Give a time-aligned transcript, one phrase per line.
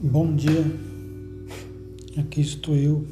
[0.00, 0.64] Bom dia,
[2.18, 3.06] aqui estou eu.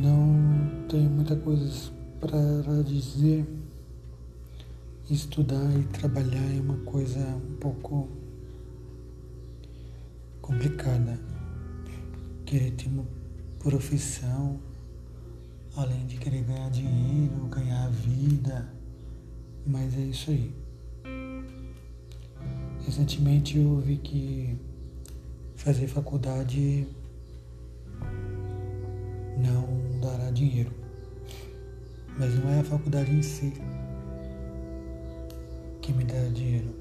[0.00, 3.44] Não tenho muita coisa para dizer.
[5.10, 8.08] Estudar e trabalhar é uma coisa um pouco
[10.40, 11.18] complicada.
[12.46, 13.06] Querer ter uma
[13.58, 14.60] profissão,
[15.74, 18.72] além de querer ganhar dinheiro, ganhar vida,
[19.66, 20.67] mas é isso aí.
[22.88, 24.56] Recentemente eu vi que
[25.56, 26.88] fazer faculdade
[29.36, 30.72] não dará dinheiro.
[32.18, 33.52] Mas não é a faculdade em si
[35.82, 36.74] que me dá dinheiro.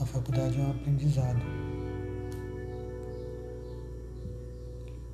[0.00, 1.40] A faculdade é um aprendizado.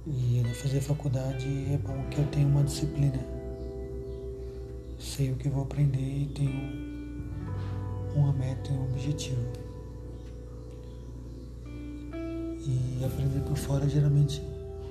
[0.06, 3.22] E fazer faculdade é bom que eu tenho uma disciplina.
[4.98, 7.20] Sei o que vou aprender e tenho
[8.16, 9.69] uma meta e um objetivo.
[13.60, 14.42] Fora geralmente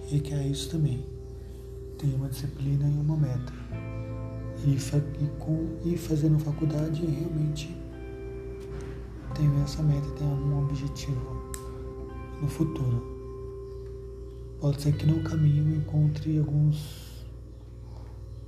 [0.07, 1.05] requer isso também.
[1.97, 3.53] Tem uma disciplina e uma meta.
[4.65, 7.75] E, e, com, e fazendo faculdade realmente
[9.35, 11.51] tenho essa meta, tenho algum objetivo
[12.41, 13.19] no futuro.
[14.59, 17.25] Pode ser que no caminho encontre alguns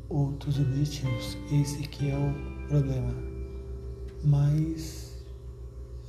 [0.10, 1.38] outros objetivos.
[1.52, 3.14] Esse que é o problema.
[4.24, 5.26] Mas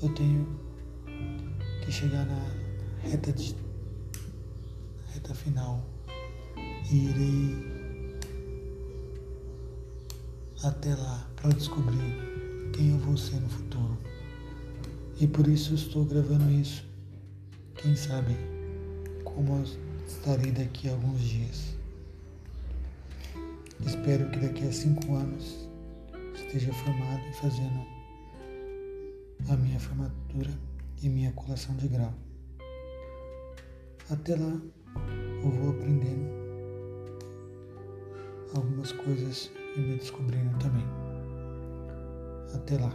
[0.02, 0.46] eu tenho
[1.84, 3.54] que chegar na reta, de,
[5.32, 5.80] reta final
[6.90, 7.72] e irei
[10.62, 13.98] até lá para descobrir quem eu vou ser no futuro.
[15.20, 16.84] E por isso estou gravando isso.
[17.74, 18.36] Quem sabe
[19.24, 19.64] como eu
[20.06, 21.76] estarei daqui a alguns dias.
[23.84, 25.68] Espero que daqui a cinco anos
[26.34, 27.86] esteja formado e fazendo
[29.48, 30.50] a minha formatura
[31.02, 32.14] e minha colação de grau.
[34.08, 34.60] Até lá
[35.44, 36.30] eu vou aprendendo
[38.54, 40.84] algumas coisas e me descobrindo também.
[42.54, 42.92] Até lá.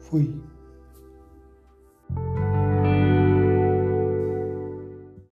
[0.00, 0.40] Fui.